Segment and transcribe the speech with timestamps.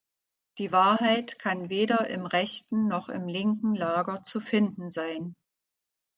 [0.57, 5.35] Die Wahrheit kann weder im rechten noch im linken Lager zu finden sein.